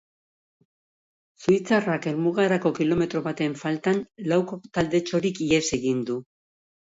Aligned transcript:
Suitzarrak 1.43 2.07
helmugarako 2.11 2.71
kilometro 2.79 3.21
baten 3.27 3.53
faltan 3.61 4.01
lauko 4.33 4.59
taldetxorik 4.79 5.43
ihes 5.49 5.63
egin 5.79 6.03
du. 6.11 6.19